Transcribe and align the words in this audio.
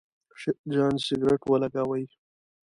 شیرجان 0.41 0.93
سګرېټ 1.05 1.41
ولګاوې. 1.49 2.03